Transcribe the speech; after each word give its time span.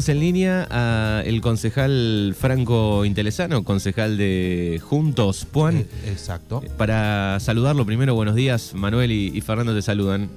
tenemos 0.00 0.08
en 0.08 0.20
línea 0.20 0.66
a 0.70 1.22
el 1.26 1.40
concejal 1.42 2.34
Franco 2.38 3.04
Intelesano, 3.04 3.64
concejal 3.64 4.16
de 4.16 4.80
Juntos 4.82 5.44
Puan. 5.44 5.76
Eh, 5.76 5.86
Exacto. 6.06 6.62
Para 6.78 7.38
saludarlo 7.40 7.84
primero, 7.84 8.14
buenos 8.14 8.34
días. 8.34 8.72
Manuel 8.74 9.12
y, 9.12 9.26
y 9.36 9.40
Fernando 9.42 9.74
te 9.74 9.82
saludan. 9.82 10.30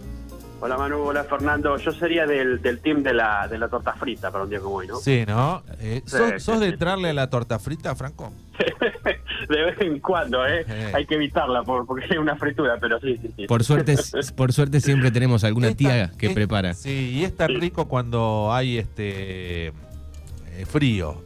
Hola 0.59 0.77
Manu, 0.77 0.97
hola 0.97 1.23
Fernando. 1.23 1.77
Yo 1.77 1.91
sería 1.93 2.25
del, 2.25 2.61
del 2.61 2.79
team 2.79 3.03
de 3.03 3.13
la, 3.13 3.47
de 3.47 3.57
la 3.57 3.69
torta 3.69 3.93
frita 3.93 4.31
para 4.31 4.43
un 4.43 4.49
día 4.49 4.59
como 4.59 4.75
hoy, 4.75 4.87
¿no? 4.87 4.97
Sí, 4.97 5.23
¿no? 5.27 5.63
Eh, 5.79 6.01
Sí, 6.05 6.17
¿sos, 6.17 6.31
sí, 6.31 6.39
sos 6.39 6.59
de 6.59 6.67
sí. 6.67 6.73
entrarle 6.73 7.09
a 7.09 7.13
la 7.13 7.29
torta 7.29 7.57
frita, 7.59 7.95
Franco? 7.95 8.33
de 9.47 9.61
vez 9.63 9.81
en 9.81 9.99
cuando, 9.99 10.45
¿eh? 10.45 10.65
Eh. 10.67 10.91
Hay 10.93 11.05
que 11.05 11.15
evitarla 11.15 11.63
por- 11.63 11.85
porque 11.85 12.05
es 12.05 12.17
una 12.17 12.35
fritura, 12.35 12.77
pero 12.79 12.99
sí, 12.99 13.17
sí, 13.21 13.31
sí. 13.35 13.45
Por 13.47 13.63
suerte, 13.63 13.95
por 14.35 14.53
suerte 14.53 14.79
siempre 14.81 15.11
tenemos 15.11 15.43
alguna 15.43 15.67
Esta- 15.69 15.77
tía 15.77 16.11
que 16.17 16.27
es- 16.27 16.33
prepara. 16.33 16.73
Sí, 16.73 17.11
y 17.13 17.23
es 17.23 17.35
tan 17.35 17.47
Sí. 17.49 17.55
rico 17.57 17.87
cuando 17.87 18.51
hay 18.53 18.77
este 18.77 19.67
eh, 19.67 20.65
frío. 20.69 21.21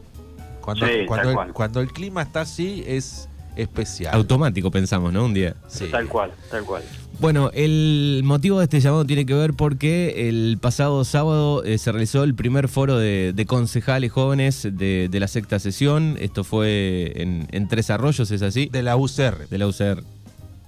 Cuando, 0.62 0.86
Sí, 0.86 1.06
cuando, 1.06 1.34
tal 1.34 1.48
el, 1.48 1.54
cuando 1.54 1.82
el 1.82 1.92
clima 1.92 2.22
está 2.22 2.42
así 2.42 2.84
es 2.88 3.30
especial. 3.56 4.14
Automático 4.16 4.70
pensamos, 4.70 5.12
¿no? 5.14 5.26
Un 5.26 5.34
día. 5.34 5.56
Sí. 5.68 5.88
Tal 5.92 6.08
cual, 6.08 6.32
tal 6.52 6.64
cual. 6.64 6.84
Bueno, 7.20 7.50
el 7.56 8.22
motivo 8.24 8.60
de 8.60 8.66
este 8.66 8.80
llamado 8.80 9.04
tiene 9.04 9.26
que 9.26 9.34
ver 9.34 9.54
porque 9.58 10.30
el 10.30 10.60
pasado 10.62 11.04
sábado 11.04 11.64
eh, 11.64 11.80
se 11.80 11.92
realizó 11.92 12.24
el 12.24 12.36
primer 12.36 12.68
foro 12.68 13.00
de, 13.00 13.34
de 13.34 13.46
concejales 13.48 14.12
jóvenes 14.12 14.70
de, 14.72 15.08
de 15.10 15.20
la 15.20 15.28
sexta 15.28 15.58
sesión. 15.58 16.16
Esto 16.20 16.44
fue 16.44 17.14
en, 17.16 17.48
en 17.52 17.68
Tres 17.68 17.90
Arroyos, 17.90 18.30
¿es 18.30 18.44
así? 18.44 18.70
De 18.72 18.84
la 18.84 18.98
UCR. 18.98 19.48
De 19.50 19.58
la 19.58 19.66
UCR. 19.66 20.04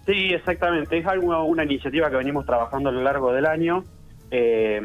Sí, 0.08 0.34
exactamente. 0.34 0.98
Es 0.98 1.06
algo, 1.06 1.44
una 1.44 1.64
iniciativa 1.66 2.10
que 2.10 2.16
venimos 2.16 2.48
trabajando 2.48 2.90
a 2.90 2.94
lo 2.94 3.04
largo 3.04 3.32
del 3.32 3.46
año, 3.46 3.84
eh, 4.32 4.82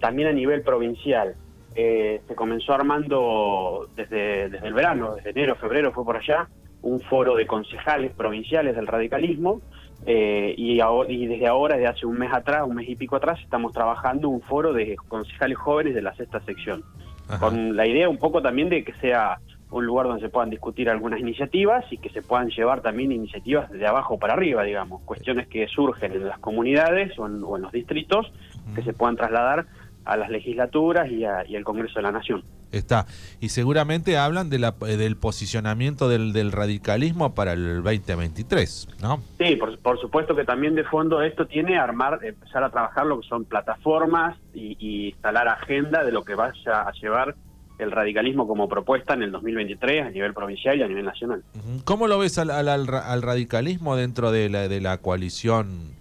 también 0.00 0.28
a 0.28 0.32
nivel 0.32 0.60
provincial. 0.60 1.34
Eh, 1.76 2.20
se 2.28 2.34
comenzó 2.34 2.74
armando 2.74 3.88
desde, 3.96 4.50
desde 4.50 4.66
el 4.66 4.74
verano, 4.74 5.14
desde 5.14 5.30
enero, 5.30 5.56
febrero, 5.56 5.92
fue 5.92 6.04
por 6.04 6.18
allá, 6.18 6.46
un 6.82 7.00
foro 7.00 7.34
de 7.36 7.46
concejales 7.46 8.12
provinciales 8.12 8.74
del 8.76 8.86
radicalismo. 8.86 9.60
eh, 10.06 10.54
y, 10.56 10.80
ahora- 10.80 11.12
y 11.12 11.26
desde 11.26 11.46
ahora, 11.46 11.76
desde 11.76 11.88
hace 11.88 12.06
un 12.06 12.16
mes 12.18 12.32
atrás, 12.32 12.62
un 12.66 12.74
mes 12.76 12.88
y 12.88 12.96
pico 12.96 13.16
atrás, 13.16 13.38
estamos 13.42 13.70
trabajando 13.74 14.30
un 14.30 14.40
foro 14.40 14.72
de 14.72 14.96
concejales 15.08 15.58
jóvenes 15.58 15.94
de 15.94 16.00
la 16.00 16.14
sexta 16.14 16.40
sección 16.40 16.82
Ajá. 17.28 17.38
con 17.38 17.76
la 17.76 17.86
idea 17.86 18.08
un 18.08 18.16
poco 18.16 18.40
también 18.40 18.70
de 18.70 18.82
que 18.82 18.94
sea 18.94 19.40
un 19.70 19.84
lugar 19.84 20.06
donde 20.06 20.22
se 20.22 20.30
puedan 20.30 20.48
discutir 20.48 20.88
algunas 20.88 21.20
iniciativas 21.20 21.84
y 21.92 21.98
que 21.98 22.08
se 22.08 22.22
puedan 22.22 22.48
llevar 22.48 22.80
también 22.80 23.12
iniciativas 23.12 23.70
de 23.70 23.86
abajo 23.86 24.18
para 24.18 24.32
arriba, 24.32 24.62
digamos, 24.64 25.02
cuestiones 25.02 25.46
que 25.48 25.68
surgen 25.68 26.12
en 26.12 26.26
las 26.28 26.38
comunidades 26.38 27.16
o 27.18 27.26
en, 27.26 27.44
o 27.44 27.56
en 27.56 27.62
los 27.64 27.70
distritos, 27.72 28.32
que 28.74 28.80
se 28.82 28.94
puedan 28.94 29.16
trasladar 29.16 29.66
a 30.06 30.16
las 30.16 30.30
legislaturas 30.30 31.10
y, 31.10 31.26
a- 31.26 31.44
y 31.46 31.56
al 31.56 31.64
Congreso 31.64 31.96
de 31.98 32.02
la 32.04 32.12
Nación. 32.12 32.42
Está. 32.72 33.06
Y 33.40 33.48
seguramente 33.48 34.16
hablan 34.16 34.48
de 34.50 34.58
la, 34.60 34.74
eh, 34.86 34.96
del 34.96 35.16
posicionamiento 35.16 36.08
del, 36.08 36.32
del 36.32 36.52
radicalismo 36.52 37.34
para 37.34 37.52
el 37.54 37.82
2023, 37.82 38.88
¿no? 39.02 39.20
Sí, 39.38 39.56
por, 39.56 39.76
por 39.78 40.00
supuesto 40.00 40.36
que 40.36 40.44
también 40.44 40.74
de 40.74 40.84
fondo 40.84 41.20
esto 41.22 41.46
tiene 41.46 41.78
armar, 41.78 42.20
empezar 42.24 42.62
a 42.62 42.70
trabajar 42.70 43.06
lo 43.06 43.20
que 43.20 43.28
son 43.28 43.44
plataformas 43.44 44.36
y, 44.54 44.76
y 44.78 45.08
instalar 45.08 45.48
agenda 45.48 46.04
de 46.04 46.12
lo 46.12 46.22
que 46.24 46.34
vaya 46.34 46.82
a 46.82 46.92
llevar 46.92 47.34
el 47.78 47.90
radicalismo 47.90 48.46
como 48.46 48.68
propuesta 48.68 49.14
en 49.14 49.22
el 49.22 49.32
2023 49.32 50.06
a 50.06 50.10
nivel 50.10 50.34
provincial 50.34 50.78
y 50.78 50.82
a 50.82 50.86
nivel 50.86 51.06
nacional. 51.06 51.42
¿Cómo 51.84 52.08
lo 52.08 52.18
ves 52.18 52.36
al, 52.38 52.50
al- 52.50 52.68
al 52.68 53.22
radicalismo 53.22 53.96
dentro 53.96 54.30
de 54.32 54.50
la, 54.50 54.68
de 54.68 54.80
la 54.82 54.98
coalición, 54.98 55.94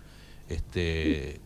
este, 0.50 1.40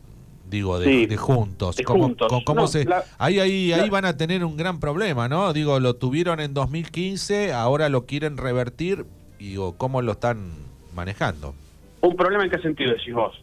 digo, 0.45 0.79
de, 0.79 0.85
Sí, 0.85 1.05
de 1.05 1.17
Juntos? 1.17 1.75
de 1.77 1.83
¿Cómo, 1.83 2.03
Juntos. 2.05 2.27
cómo- 2.29 2.43
cómo 2.45 2.61
No, 2.61 2.67
se, 2.67 2.85
la- 2.85 3.03
ahí, 3.17 3.39
ahí, 3.39 3.73
ahí 3.73 3.89
van 3.89 4.05
a 4.05 4.17
tener 4.17 4.43
un 4.45 4.55
gran 4.57 4.79
problema, 4.79 5.27
¿no? 5.29 5.53
Digo, 5.53 5.79
lo 5.79 5.95
tuvieron 5.95 6.39
en 6.39 6.53
2015, 6.53 7.53
ahora 7.53 7.89
lo 7.89 8.05
quieren 8.05 8.37
revertir, 8.37 9.05
y 9.39 9.49
digo, 9.49 9.77
¿cómo 9.77 10.01
lo 10.01 10.13
están 10.13 10.51
manejando? 10.93 11.55
¿Un 12.01 12.15
problema 12.15 12.43
en 12.43 12.51
qué 12.51 12.59
sentido 12.59 12.91
decís 12.91 13.13
vos? 13.13 13.35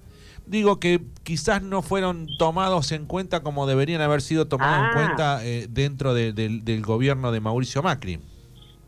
Digo 0.46 0.80
que 0.80 1.00
quizás 1.22 1.62
no 1.62 1.80
fueron 1.82 2.26
tomados 2.38 2.92
en 2.92 3.06
cuenta 3.06 3.40
como 3.42 3.66
deberían 3.66 4.00
haber 4.00 4.20
sido 4.20 4.46
tomados 4.48 4.78
en 4.78 4.84
Ah. 4.84 4.90
cuenta 4.94 5.44
eh, 5.46 5.66
dentro 5.70 6.12
de- 6.12 6.32
del- 6.32 6.64
del 6.64 6.82
gobierno 6.82 7.30
de 7.32 7.40
Mauricio 7.40 7.82
Macri. 7.82 8.18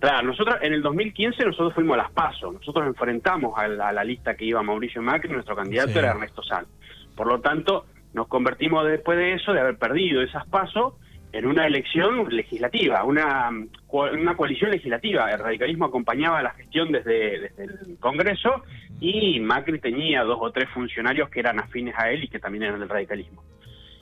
Claro, 0.00 0.26
nosotros 0.26 0.56
en 0.62 0.72
el 0.72 0.82
2015 0.82 1.44
nosotros 1.44 1.72
fuimos 1.74 1.94
a 1.94 1.98
las 2.02 2.10
PASO, 2.10 2.50
nosotros 2.50 2.84
enfrentamos 2.88 3.56
a 3.56 3.68
la, 3.68 3.88
a 3.88 3.92
la 3.92 4.02
lista 4.02 4.34
que 4.34 4.44
iba 4.44 4.60
Mauricio 4.62 5.00
Macri, 5.02 5.30
nuestro 5.32 5.54
candidato 5.54 5.92
Sí. 5.92 5.98
era 5.98 6.10
Ernesto 6.10 6.42
Sanz. 6.42 6.66
Por 7.14 7.28
lo 7.28 7.40
tanto, 7.40 7.86
nos 8.14 8.28
convertimos 8.28 8.86
después 8.86 9.18
de 9.18 9.34
eso, 9.34 9.52
de 9.52 9.60
haber 9.60 9.78
perdido 9.78 10.22
esas 10.22 10.46
PASO, 10.46 10.98
en 11.32 11.46
una 11.46 11.66
elección 11.66 12.28
legislativa, 12.28 13.04
una, 13.04 13.50
una 13.90 14.36
coalición 14.36 14.70
legislativa. 14.70 15.30
El 15.30 15.38
radicalismo 15.38 15.86
acompañaba 15.86 16.42
la 16.42 16.50
gestión 16.50 16.92
desde, 16.92 17.40
desde 17.40 17.64
el 17.64 17.98
Congreso 17.98 18.62
y 19.00 19.40
Macri 19.40 19.78
tenía 19.78 20.24
dos 20.24 20.38
o 20.40 20.52
tres 20.52 20.68
funcionarios 20.70 21.30
que 21.30 21.40
eran 21.40 21.58
afines 21.58 21.94
a 21.98 22.10
él 22.10 22.24
y 22.24 22.28
que 22.28 22.38
también 22.38 22.64
eran 22.64 22.80
del 22.80 22.88
radicalismo. 22.88 23.42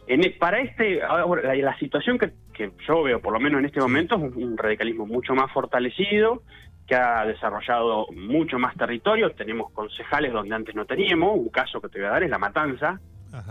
En 0.09 0.25
e- 0.25 0.31
para 0.31 0.60
este, 0.60 1.03
ahora, 1.04 1.54
la, 1.54 1.78
situación 1.78 2.19
que, 2.19 2.32
que 2.53 2.72
yo 2.88 3.04
veo, 3.04 3.21
por 3.21 3.32
lo 3.32 3.38
menos 3.38 3.60
en 3.60 3.66
este 3.66 3.81
momento, 3.81 4.16
es 4.16 4.34
un 4.34 4.59
radicalismo 4.59 5.06
mucho 5.06 5.34
más 5.34 5.53
fortalecido, 5.53 6.42
que 6.91 6.97
ha 6.97 7.25
desarrollado 7.25 8.09
mucho 8.10 8.59
más 8.59 8.77
territorio. 8.77 9.31
Tenemos 9.31 9.71
concejales 9.71 10.32
donde 10.32 10.56
antes 10.56 10.75
no 10.75 10.84
teníamos. 10.84 11.38
Un 11.38 11.48
caso 11.48 11.81
que 11.81 11.88
te 11.88 12.00
voy 12.00 12.09
a 12.09 12.10
dar 12.10 12.25
es 12.25 12.31
La 12.31 12.38
Matanza. 12.38 12.98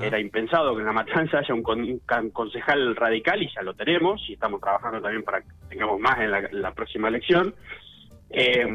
Era 0.01 0.19
impensado 0.19 0.73
que 0.75 0.81
en 0.81 0.87
La 0.87 0.93
Matanza 0.93 1.39
haya 1.39 1.53
un, 1.53 1.63
con- 1.63 1.81
un 1.81 2.29
concejal 2.31 2.95
radical 2.95 3.41
y 3.41 3.49
ya 3.53 3.61
lo 3.61 3.73
tenemos. 3.73 4.21
Y 4.29 4.33
estamos 4.33 4.59
trabajando 4.61 5.01
también 5.01 5.23
para 5.23 5.41
que 5.41 5.47
tengamos 5.69 5.99
más 5.99 6.19
en 6.19 6.61
la, 6.61 6.71
próxima 6.73 7.07
elección. 7.07 7.55
Eh, 8.29 8.67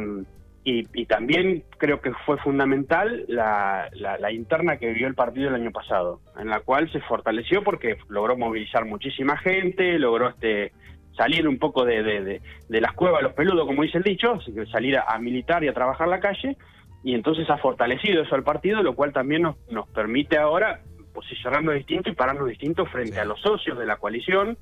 y, 0.66 1.04
también 1.04 1.62
creo 1.76 2.00
que 2.00 2.10
fue 2.24 2.38
fundamental 2.38 3.26
la, 3.28 3.90
la- 3.92 4.18
la 4.18 4.32
interna 4.32 4.78
que 4.78 4.88
vivió 4.88 5.06
el 5.06 5.14
partido 5.14 5.50
el 5.50 5.56
año 5.56 5.70
pasado, 5.70 6.20
en 6.38 6.48
la 6.48 6.60
cual 6.60 6.90
se 6.90 7.00
fortaleció 7.00 7.62
porque 7.62 7.98
logró 8.08 8.36
movilizar 8.38 8.86
muchísima 8.86 9.36
gente, 9.36 9.98
logró 9.98 10.30
este 10.30 10.72
salir 11.18 11.46
un 11.46 11.58
poco 11.58 11.84
de, 11.84 12.40
las 12.68 12.92
cuevas 12.94 13.22
los 13.22 13.34
peludos, 13.34 13.66
como 13.66 13.82
dice 13.82 13.98
el 13.98 14.04
dicho, 14.04 14.38
salir 14.72 14.96
a, 14.96 15.04
a 15.06 15.18
militar 15.18 15.62
y 15.62 15.68
a 15.68 15.74
trabajar 15.74 16.08
la 16.08 16.18
calle, 16.18 16.56
y 17.04 17.14
entonces 17.14 17.48
ha 17.50 17.58
fortalecido 17.58 18.22
eso 18.22 18.34
al 18.34 18.42
partido, 18.42 18.82
lo 18.82 18.94
cual 18.94 19.12
también 19.12 19.42
nos, 19.42 19.56
nos 19.70 19.86
permite 19.90 20.38
ahora 20.38 20.80
posicionarnos 21.14 21.74
distinto 21.76 22.10
y 22.10 22.14
pararnos 22.14 22.48
distintos 22.48 22.88
frente 22.90 23.12
Sí. 23.12 23.18
a 23.18 23.24
los 23.24 23.40
socios 23.40 23.78
de 23.78 23.86
la 23.86 23.96
coalición, 23.96 24.58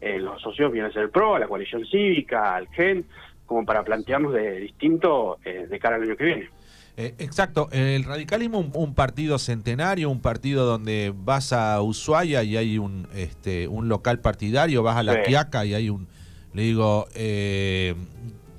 eh, 0.00 0.18
los 0.18 0.42
socios 0.42 0.70
vienen 0.72 0.90
a 0.90 0.92
ser 0.94 1.04
el 1.04 1.10
PRO, 1.10 1.36
a 1.36 1.38
la 1.38 1.48
coalición 1.48 1.86
cívica, 1.86 2.54
al 2.56 2.68
GEN, 2.68 3.06
como 3.46 3.64
para 3.64 3.82
plantearnos 3.84 4.34
de 4.34 4.60
distinto 4.60 5.38
eh, 5.44 5.66
de 5.70 5.78
cara 5.78 5.96
al 5.96 6.02
año 6.02 6.16
que 6.16 6.24
viene. 6.24 6.48
Eh, 6.96 7.14
exacto, 7.18 7.68
el 7.72 8.04
radicalismo 8.04 8.58
un, 8.60 8.70
un 8.74 8.94
partido 8.94 9.38
centenario, 9.38 10.10
un 10.10 10.20
partido 10.20 10.64
donde 10.64 11.12
vas 11.14 11.52
a 11.52 11.80
Ushuaia 11.82 12.42
y 12.44 12.56
hay 12.56 12.78
un 12.78 13.08
este 13.14 13.66
un 13.66 13.88
local 13.88 14.20
partidario, 14.20 14.82
vas 14.82 14.96
a 14.96 15.02
La 15.02 15.14
Sí. 15.14 15.20
Quiaca 15.26 15.64
y 15.64 15.74
hay 15.74 15.90
un 15.90 16.06
le 16.52 16.62
digo 16.62 17.06
eh, 17.16 17.94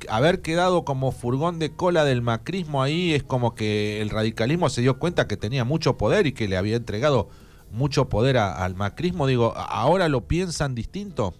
haber 0.09 0.41
quedado 0.41 0.85
como 0.85 1.11
furgón 1.11 1.59
de 1.59 1.75
cola 1.75 2.05
del 2.05 2.21
macrismo 2.21 2.83
ahí 2.83 3.13
es 3.13 3.23
como 3.23 3.55
que 3.55 4.01
el 4.01 4.09
radicalismo 4.09 4.69
se 4.69 4.81
dio 4.81 4.99
cuenta 4.99 5.27
que 5.27 5.37
tenía 5.37 5.63
mucho 5.63 5.97
poder 5.97 6.27
y 6.27 6.33
que 6.33 6.47
le 6.47 6.57
había 6.57 6.75
entregado 6.75 7.29
mucho 7.71 8.09
poder 8.09 8.37
al 8.37 8.75
macrismo, 8.75 9.27
digo, 9.27 9.53
¿ahora 9.55 10.07
lo 10.07 10.27
piensan 10.27 10.75
distinto? 10.75 11.33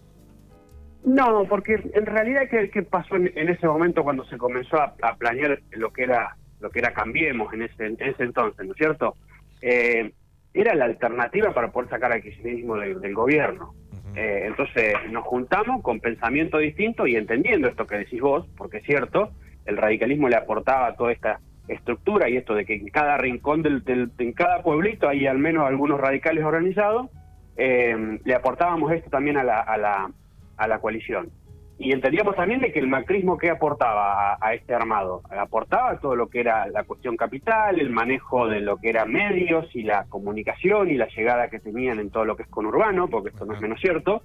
No, 1.06 1.46
porque 1.48 1.76
en 1.94 2.06
realidad 2.06 2.44
qué, 2.50 2.82
pasó 2.82 3.16
en, 3.16 3.50
ese 3.50 3.68
momento 3.68 4.04
cuando 4.04 4.26
se 4.26 4.38
comenzó 4.38 4.78
a, 4.82 5.16
planear 5.18 5.60
lo 5.72 5.94
que 5.94 6.04
era 6.04 6.36
lo 6.60 6.72
que 6.72 6.80
era 6.80 6.94
Cambiemos 6.94 7.54
en 7.54 7.62
ese, 7.64 7.86
en 7.86 7.98
ese 8.00 8.24
entonces, 8.24 8.66
¿no 8.66 8.72
es 8.72 8.78
cierto? 8.78 9.16
Eh, 9.62 10.12
era 10.54 10.74
la 10.74 10.86
alternativa 10.86 11.54
para 11.54 11.72
poder 11.72 11.90
sacar 11.90 12.12
al 12.12 12.22
kirchnerismo 12.22 12.78
del 12.78 13.14
gobierno. 13.14 13.76
Eh, 14.16 14.44
entonces 14.46 14.94
nos 15.12 15.24
juntamos 15.26 15.82
con 15.82 16.00
pensamiento 16.00 16.58
distinto 16.58 17.06
y 17.08 17.16
entendiendo 17.16 17.68
esto 17.68 17.86
que 17.86 17.98
decís 17.98 18.22
vos, 18.22 18.48
porque 18.58 18.78
es 18.78 18.84
cierto, 18.86 19.32
el 19.66 19.78
radicalismo 19.78 20.30
le 20.30 20.36
aportaba 20.38 20.96
toda 20.96 21.12
esta 21.12 21.40
estructura 21.68 22.30
y 22.30 22.38
esto 22.38 22.54
de 22.56 22.66
que 22.66 22.76
en 22.76 22.88
cada 22.90 23.18
rincón 23.18 23.62
del, 23.64 23.84
del- 23.84 24.12
en 24.20 24.34
cada 24.34 24.62
pueblito 24.62 25.10
hay 25.10 25.26
al 25.28 25.40
menos 25.40 25.66
algunos 25.68 26.00
radicales 26.00 26.44
organizados, 26.44 27.10
eh, 27.58 28.20
le 28.24 28.36
aportábamos 28.36 28.92
esto 28.92 29.10
también 29.10 29.38
a 29.38 29.44
la, 29.44 29.60
a 29.62 29.78
la, 29.78 30.12
a 30.58 30.68
la 30.68 30.80
coalición. 30.80 31.30
Y 31.78 31.92
entendíamos 31.92 32.36
también 32.38 32.62
de 32.62 32.72
que 32.72 32.80
el 32.80 32.88
macrismo 32.88 33.38
que 33.38 33.50
aportaba 33.50 34.34
a, 34.34 34.38
a 34.40 34.54
este 34.54 34.74
armado, 34.74 35.22
aportaba 35.30 36.00
todo 36.00 36.16
lo 36.16 36.30
que 36.30 36.40
era 36.40 36.68
la 36.68 36.84
cuestión 36.86 37.18
capital, 37.18 37.80
el 37.82 37.90
manejo 37.90 38.48
de 38.48 38.62
lo 38.62 38.78
que 38.78 38.90
eran 38.90 39.12
medios 39.12 39.68
y 39.76 39.84
la 39.84 40.06
comunicación 40.06 40.90
y 40.90 40.96
la 40.96 41.08
llegada 41.08 41.50
que 41.50 41.60
tenían 41.60 42.00
en 42.00 42.12
todo 42.12 42.24
lo 42.24 42.38
que 42.38 42.44
es 42.44 42.50
conurbano, 42.50 43.10
porque 43.10 43.30
esto 43.30 43.46
no 43.46 43.54
es 43.56 43.62
menos 43.62 43.80
cierto. 43.82 44.24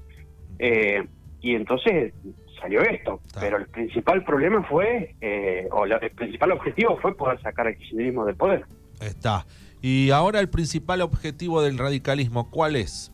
Eh, 0.60 1.04
y 1.40 1.56
entonces 1.56 2.12
salió 2.60 2.82
esto. 2.82 3.20
Pero 3.40 3.56
el 3.56 3.66
principal 3.66 4.22
problema 4.22 4.62
fue, 4.62 5.16
eh, 5.20 5.66
o 5.72 5.86
la- 5.86 5.96
el 5.96 6.10
principal 6.12 6.52
objetivo 6.52 6.98
fue 7.02 7.16
poder 7.16 7.40
sacar 7.42 7.66
al 7.66 7.76
kirchnerismo 7.76 8.24
del 8.26 8.36
poder. 8.36 8.64
Está. 9.00 9.44
Y 9.82 10.10
ahora 10.10 10.38
el 10.38 10.50
principal 10.50 11.00
objetivo 11.00 11.62
del 11.62 11.78
radicalismo, 11.78 12.48
¿cuál 12.50 12.76
es? 12.76 13.12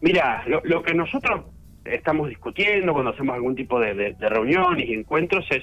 Mira, 0.00 0.42
lo, 0.48 0.60
lo 0.64 0.82
que 0.82 0.94
nosotros 0.94 1.44
estamos 1.90 2.28
discutiendo, 2.28 2.92
cuando 2.92 3.12
hacemos 3.12 3.34
algún 3.34 3.54
tipo 3.54 3.80
de, 3.80 3.94
de, 3.94 4.28
reuniones 4.28 4.88
y 4.88 4.94
encuentros, 4.94 5.46
es 5.50 5.62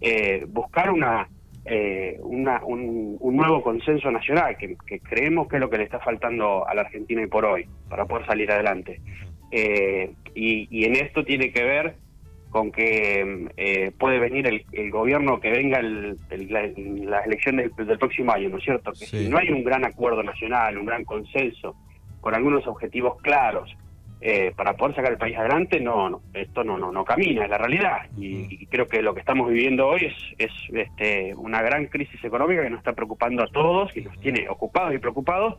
eh, 0.00 0.44
buscar 0.48 0.90
una, 0.90 1.28
eh, 1.64 2.18
una 2.22 2.62
un, 2.64 3.18
nuevo 3.20 3.62
consenso 3.62 4.10
nacional, 4.10 4.56
que, 4.56 4.76
creemos 5.00 5.48
que 5.48 5.56
es 5.56 5.60
lo 5.60 5.70
que 5.70 5.78
le 5.78 5.84
está 5.84 6.00
faltando 6.00 6.66
a 6.66 6.74
la 6.74 6.82
Argentina 6.82 7.22
y 7.22 7.26
por 7.26 7.44
hoy, 7.44 7.66
para 7.88 8.04
poder 8.06 8.26
salir 8.26 8.50
adelante. 8.50 9.00
Eh, 9.50 10.12
y, 10.34 10.68
y, 10.70 10.84
en 10.84 10.96
esto 10.96 11.24
tiene 11.24 11.52
que 11.52 11.62
ver 11.62 11.94
con 12.50 12.72
que 12.72 13.48
eh, 13.56 13.92
puede 13.98 14.18
venir 14.18 14.46
el, 14.46 14.90
gobierno 14.90 15.40
que 15.40 15.50
venga 15.50 15.78
el, 15.78 16.18
las 16.30 17.26
elecciones 17.26 17.74
del, 17.76 17.98
próximo 17.98 18.32
año, 18.32 18.48
¿no 18.48 18.58
es 18.58 18.64
cierto? 18.64 18.92
Que 18.92 19.04
si 19.04 19.28
no 19.28 19.38
hay 19.38 19.50
un 19.50 19.62
gran 19.62 19.84
acuerdo 19.84 20.22
nacional, 20.22 20.78
un 20.78 20.86
gran 20.86 21.04
consenso, 21.04 21.76
con 22.22 22.34
algunos 22.34 22.66
objetivos 22.66 23.20
claros, 23.20 23.76
eh, 24.20 24.52
para 24.56 24.76
poder 24.76 24.96
sacar 24.96 25.12
el 25.12 25.18
país 25.18 25.36
adelante, 25.36 25.78
no, 25.80 26.08
no 26.08 26.22
esto 26.32 26.64
no, 26.64 26.78
no, 26.78 26.90
no 26.90 27.04
camina, 27.04 27.44
es 27.44 27.50
la 27.50 27.58
realidad. 27.58 28.08
Y, 28.16 28.66
creo 28.66 28.86
que 28.86 29.02
lo 29.02 29.14
que 29.14 29.20
estamos 29.20 29.48
viviendo 29.48 29.86
hoy 29.86 30.06
es, 30.06 30.14
es 30.38 30.52
este, 30.72 31.34
una 31.34 31.62
gran 31.62 31.86
crisis 31.86 32.22
económica 32.24 32.62
que 32.62 32.70
nos 32.70 32.78
está 32.78 32.94
preocupando 32.94 33.42
a 33.42 33.48
todos, 33.48 33.92
que 33.92 34.02
nos 34.02 34.18
tiene 34.20 34.48
ocupados 34.48 34.94
y 34.94 34.98
preocupados, 34.98 35.56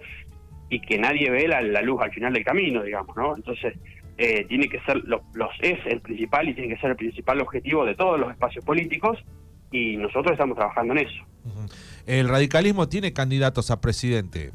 y 0.70 0.82
que 0.82 0.98
nadie 0.98 1.30
ve 1.30 1.48
la, 1.48 1.62
la 1.62 1.82
luz 1.82 2.02
al 2.02 2.12
final 2.12 2.34
del 2.34 2.44
camino, 2.44 2.84
digamos, 2.84 3.16
¿no? 3.16 3.36
Entonces, 3.36 3.76
eh, 4.18 4.46
tiene 4.50 4.68
que 4.68 4.80
ser, 4.82 5.04
los 5.06 5.22
es 5.62 5.78
el 5.86 6.02
principal 6.02 6.50
y 6.50 6.56
tiene 6.56 6.74
que 6.74 6.82
ser 6.82 6.90
el 6.92 6.96
principal 6.96 7.40
objetivo 7.40 7.86
de 7.86 7.94
todos 7.94 8.20
los 8.20 8.32
espacios 8.32 8.66
políticos 8.66 9.20
y 9.72 9.96
nosotros 9.98 10.32
estamos 10.32 10.58
trabajando 10.58 10.94
en 10.94 11.00
eso. 11.00 11.24
¿El 12.08 12.28
radicalismo 12.28 12.90
tiene 12.90 13.14
candidatos 13.14 13.70
a 13.70 13.80
presidente? 13.80 14.52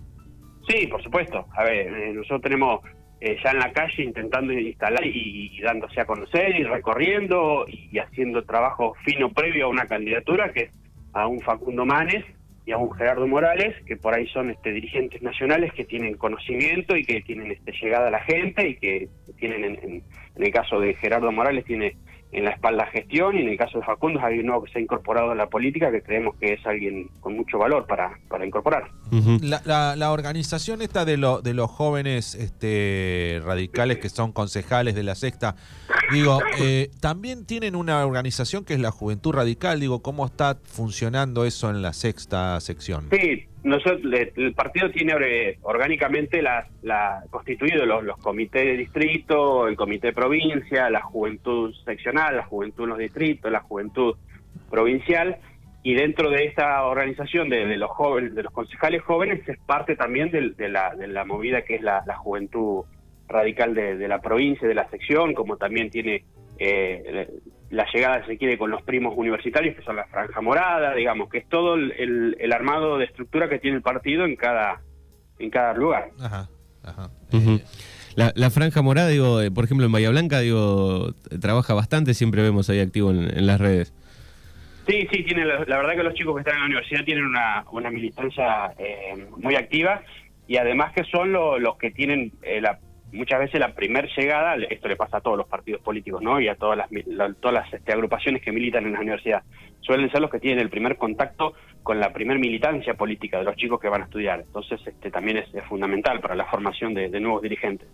Sí, 0.69 0.89
por 0.89 1.03
supuesto. 1.03 1.47
A 1.57 1.63
ver, 1.63 1.87
eh, 1.87 2.13
nosotros 2.13 2.43
tenemos 2.43 2.81
eh, 3.25 3.39
ya 3.45 3.53
en 3.53 3.61
la 3.61 3.73
calle 3.73 4.03
intentando 4.03 4.53
instalar 4.53 5.07
y, 5.07 5.61
dándose 5.61 6.01
a 6.01 6.07
conocer 6.07 6.59
y 6.59 6.65
recorriendo 6.65 7.67
y, 7.69 7.97
haciendo 7.97 8.43
trabajo 8.43 8.97
fino 9.05 9.33
previo 9.33 9.67
a 9.67 9.69
una 9.69 9.87
candidatura 9.87 10.53
que 10.53 10.63
es 10.63 10.73
a 11.13 11.29
un 11.29 11.39
Facundo 11.39 11.87
Manes 11.87 12.25
y 12.67 12.73
a 12.73 12.79
un 12.79 12.93
Gerardo 12.93 13.29
Morales, 13.29 13.77
que 13.87 13.97
por 13.97 14.13
ahí 14.13 14.27
son 14.27 14.51
este, 14.51 14.73
dirigentes 14.73 15.23
nacionales 15.23 15.73
que 15.73 15.85
tienen 15.85 16.17
conocimiento 16.17 16.97
y 16.97 17.05
que 17.05 17.21
tienen 17.21 17.53
este, 17.53 17.71
llegada 17.81 18.09
a 18.09 18.11
la 18.11 18.25
gente 18.25 18.71
y 18.71 18.75
que 18.75 19.09
tienen, 19.39 19.67
en, 19.67 20.03
en 20.35 20.43
el 20.43 20.51
caso 20.51 20.81
de 20.81 20.95
Gerardo 20.95 21.31
Morales, 21.31 21.65
tiene 21.65 21.95
en 22.33 22.45
la 22.45 22.51
espalda 22.51 22.87
gestión 22.87 23.37
y 23.37 23.43
en 23.43 23.49
el 23.51 23.59
caso 23.59 23.79
de 23.79 23.85
Facundo 23.85 24.19
hay 24.23 24.39
uno 24.39 24.63
que 24.63 24.73
se 24.73 24.79
ha 24.79 24.83
incorporado 24.83 25.33
a 25.33 25.35
la 25.35 25.49
política 25.49 25.91
que 25.91 26.03
creemos 26.03 26.35
que 26.37 26.55
es 26.55 26.67
alguien 26.67 27.09
con 27.21 27.37
mucho 27.37 27.59
valor 27.59 27.87
para, 27.87 28.19
para 28.29 28.47
incorporar. 28.47 28.91
la, 29.43 29.95
la, 29.97 30.13
organización 30.13 30.81
esta 30.81 31.05
de, 31.05 31.19
lo, 31.19 31.43
de 31.43 31.53
los 31.53 31.71
jóvenes 31.71 32.35
este, 32.35 33.41
radicales 33.45 33.99
que 33.99 34.09
son 34.09 34.33
concejales 34.33 34.95
de 34.95 35.03
la 35.03 35.15
sexta, 35.15 35.57
digo, 36.11 36.41
eh, 36.59 36.91
también 37.01 37.45
tienen 37.45 37.77
una 37.77 38.05
organización 38.05 38.65
que 38.65 38.75
es 38.75 38.81
la 38.81 38.91
Juventud 38.91 39.33
Radical, 39.33 39.79
digo, 39.79 40.03
¿cómo 40.03 40.25
está 40.25 40.59
funcionando 40.65 41.45
eso 41.45 41.69
en 41.69 41.83
la 41.83 41.93
sexta 41.93 42.59
sección? 42.61 43.09
Sí, 43.13 43.47
nosotros, 43.65 44.01
el 44.37 44.55
partido 44.55 44.91
tiene 44.91 45.15
orgánicamente 45.63 46.43
la, 46.43 46.67
constituido 47.31 47.87
los, 47.87 48.19
comités 48.19 48.65
de 48.65 48.77
distrito, 48.77 49.69
el 49.69 49.77
comité 49.77 50.09
de 50.09 50.13
provincia, 50.13 50.91
la 50.91 51.01
juventud 51.01 51.73
seccional, 51.85 52.37
la 52.37 52.45
juventud 52.45 52.85
en 52.85 52.91
los 52.91 52.99
distritos, 52.99 53.53
la 53.53 53.61
juventud 53.61 54.17
provincial, 54.69 55.37
y 55.85 55.95
dentro 55.95 56.31
de 56.31 56.45
esta 56.45 56.85
organización 56.85 57.49
de, 57.49 57.77
los 57.77 57.91
jóvenes, 57.91 58.35
de 58.35 58.43
los 58.43 58.53
concejales 58.53 59.03
jóvenes, 59.03 59.49
es 59.49 59.59
parte 59.59 59.97
también 59.97 60.31
de, 60.31 60.69
la, 60.69 60.95
de 60.95 61.07
la 61.09 61.25
movida 61.25 61.63
que 61.63 61.77
es 61.77 61.83
la, 61.83 62.03
juventud 62.17 62.85
radical 63.29 63.75
de, 63.75 64.09
la 64.09 64.21
provincia, 64.21 64.67
de 64.67 64.75
la 64.75 64.89
sección, 64.91 65.35
como 65.35 65.57
también 65.57 65.91
tiene 65.91 66.25
eh, 66.59 67.29
la 67.73 67.87
llegada, 67.91 68.25
se 68.27 68.37
quiere, 68.37 68.59
con 68.59 68.71
los 68.71 68.83
primos 68.83 69.15
universitarios, 69.17 69.75
que 69.75 69.83
son 69.83 69.97
la 69.97 70.05
franja 70.05 70.43
morada, 70.43 70.95
digamos, 70.95 71.31
que 71.31 71.39
es 71.39 71.49
todo 71.49 71.75
el, 71.75 72.53
armado 72.53 72.99
de 72.99 73.07
estructura 73.07 73.49
que 73.49 73.59
tiene 73.59 73.79
el 73.79 73.83
partido 73.83 74.27
en 74.27 74.37
cada, 74.37 74.83
en 75.39 75.49
cada 75.49 75.73
lugar. 75.73 76.11
Ajá, 76.21 76.51
ajá. 76.85 77.11
la, 78.15 78.51
franja 78.51 78.83
morada, 78.83 79.09
digo, 79.09 79.41
eh, 79.41 79.51
por 79.51 79.65
ejemplo, 79.65 79.87
en 79.87 79.93
Bahía 79.93 80.11
Blanca, 80.11 80.41
digo, 80.41 81.15
trabaja 81.41 81.73
bastante, 81.73 82.13
siempre 82.13 82.43
vemos 82.43 82.69
ahí 82.69 82.79
activo 82.79 83.11
en, 83.11 83.47
las 83.47 83.59
redes. 83.59 83.95
Sí, 84.87 85.09
sí, 85.11 85.25
tiene, 85.25 85.47
la, 85.47 85.65
verdad 85.65 85.95
que 85.97 86.03
los 86.03 86.13
chicos 86.13 86.35
que 86.35 86.41
están 86.41 86.57
en 86.57 86.61
la 86.61 86.67
universidad 86.67 87.05
tienen 87.05 87.25
una, 87.25 87.65
una 87.73 87.91
militancia 87.91 88.75
eh, 88.79 89.27
muy 89.39 89.55
activa 89.55 90.03
y 90.47 90.59
además 90.59 90.93
que 90.93 91.05
son 91.05 91.33
los 91.33 91.77
que 91.79 91.91
tienen 91.91 92.33
eh, 92.43 92.61
la 92.61 92.79
muchas 93.13 93.41
veces 93.41 93.61
la 93.61 93.75
primer 93.75 94.09
llegada, 94.17 94.57
esto 94.69 94.89
le 94.89 94.97
pasa 94.97 95.19
a 95.19 95.21
todos 95.21 95.37
los 95.37 95.47
partidos 95.47 95.83
políticos, 95.83 96.23
¿no? 96.23 96.41
Y 96.41 96.49
a 96.49 96.55
todas 96.55 96.79
las, 96.79 96.89
todas 97.41 97.55
las 97.55 97.73
este, 97.73 97.93
agrupaciones 97.93 98.43
que 98.43 98.53
militan 98.53 98.87
en 98.87 98.93
la 98.95 99.01
universidad, 99.01 99.43
suelen 99.81 100.11
ser 100.11 100.21
los 100.21 100.31
que 100.31 100.41
tienen 100.41 100.61
el 100.61 100.71
primer 100.71 100.97
contacto 100.97 101.55
con 101.83 101.99
la 101.99 102.13
primer 102.13 102.39
militancia 102.39 102.95
política 102.95 103.39
de 103.39 103.45
los 103.45 103.57
chicos 103.57 103.81
que 103.81 103.89
van 103.89 104.03
a 104.03 104.05
estudiar. 104.05 104.41
Entonces, 104.41 104.81
este 104.87 105.11
también 105.11 105.39
es, 105.39 105.47
fundamental 105.69 106.21
para 106.21 106.35
la 106.35 106.45
formación 106.47 106.95
de, 106.95 107.09
nuevos 107.21 107.43
dirigentes. 107.43 107.89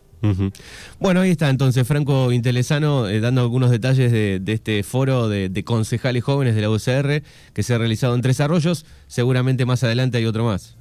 Bueno, 0.99 1.21
ahí 1.21 1.31
está 1.31 1.49
entonces 1.49 1.87
Franco 1.87 2.33
Intelesano 2.33 3.09
eh, 3.09 3.21
dando 3.21 3.41
algunos 3.41 3.71
detalles 3.71 4.11
de, 4.11 4.41
este 4.53 4.83
foro 4.83 5.29
de, 5.29 5.65
concejales 5.65 6.25
jóvenes 6.25 6.55
de 6.55 6.63
la 6.63 6.71
UCR 6.71 7.23
que 7.55 7.63
se 7.63 7.75
ha 7.75 7.79
realizado 7.79 8.15
en 8.15 8.23
Tres 8.23 8.41
Arroyos. 8.41 8.85
Seguramente 9.07 9.65
más 9.65 9.85
adelante 9.85 10.19
hay 10.19 10.27
otro 10.27 10.45
más. 10.45 10.78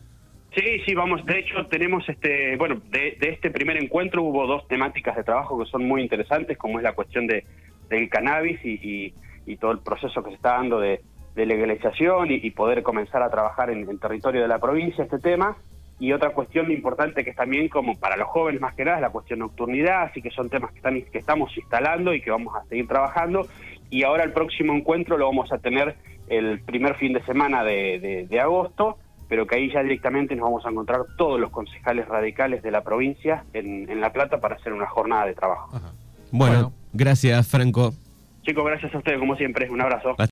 Sí, 0.57 0.80
sí, 0.88 0.95
vamos. 0.95 1.24
De 1.24 1.38
hecho, 1.38 1.68
tenemos 1.68 2.09
este, 2.09 2.57
bueno, 2.57 2.81
de, 2.89 3.15
este 3.21 3.51
primer 3.51 3.77
encuentro 3.77 4.24
hubo 4.24 4.48
dos 4.48 4.68
temáticas 4.68 5.15
de 5.15 5.24
trabajo 5.24 5.59
que 5.59 5.69
son 5.69 5.88
muy 5.88 6.01
interesantes, 6.01 6.57
como 6.57 6.80
es 6.80 6.83
la 6.83 6.94
cuestión 6.94 7.27
de 7.27 7.45
del 7.89 8.09
cannabis 8.09 8.59
y, 8.63 9.13
todo 9.59 9.71
el 9.71 9.80
proceso 9.80 10.24
que 10.24 10.31
se 10.31 10.36
está 10.36 10.54
dando 10.54 10.80
de, 10.80 11.00
legalización 11.36 12.31
y, 12.31 12.50
poder 12.50 12.81
comenzar 12.81 13.21
a 13.21 13.30
trabajar 13.30 13.69
en 13.69 13.88
el 13.88 14.00
territorio 14.00 14.42
de 14.42 14.48
la 14.48 14.57
provincia 14.57 15.04
este 15.04 15.19
tema. 15.19 15.56
Y 16.00 16.12
otra 16.12 16.31
cuestión 16.31 16.71
importante 16.71 17.24
que 17.24 17.30
es 17.30 17.36
también 17.36 17.69
como 17.69 17.95
para 18.00 18.18
los 18.18 18.27
jóvenes 18.27 18.60
más 18.60 18.75
que 18.75 18.83
nada 18.83 18.98
es 18.98 19.01
la 19.01 19.12
cuestión 19.12 19.39
nocturnidad, 19.39 20.03
así 20.03 20.24
que 20.24 20.31
son 20.31 20.50
temas 20.50 20.71
que, 20.71 20.77
están, 20.77 21.00
que 21.03 21.19
estamos 21.19 21.56
instalando 21.56 22.15
y 22.15 22.21
que 22.21 22.31
vamos 22.31 22.56
a 22.56 22.65
seguir 22.65 22.88
trabajando. 22.88 23.45
Y 23.92 24.01
ahora 24.01 24.24
el 24.24 24.33
próximo 24.33 24.74
encuentro 24.74 25.19
lo 25.19 25.27
vamos 25.27 25.51
a 25.51 25.60
tener 25.60 25.95
el 26.30 26.62
primer 26.62 26.95
fin 26.95 27.13
de 27.13 27.24
semana 27.25 27.63
de 27.63 28.39
agosto 28.42 28.98
pero 29.27 29.45
que 29.45 29.56
ahí 29.56 29.71
ya 29.71 29.83
directamente 29.83 30.35
nos 30.35 30.45
vamos 30.45 30.65
a 30.65 30.69
encontrar 30.69 31.01
todos 31.18 31.39
los 31.39 31.50
concejales 31.51 32.07
radicales 32.07 32.63
de 32.63 32.71
la 32.71 32.81
provincia 32.81 33.44
en, 33.53 34.00
La 34.01 34.13
Plata 34.13 34.39
para 34.39 34.56
hacer 34.56 34.74
una 34.74 34.88
jornada 34.88 35.25
de 35.25 35.33
trabajo. 35.33 35.79
Bueno, 36.31 36.71
gracias 36.94 37.47
Franco. 37.47 37.94
Chicos, 38.44 38.65
gracias 38.65 38.94
a 38.95 38.97
ustedes 38.97 39.19
como 39.19 39.35
siempre, 39.35 39.69
un 39.69 39.81
abrazo. 39.81 40.15